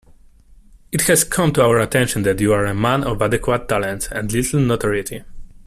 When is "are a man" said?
2.53-3.03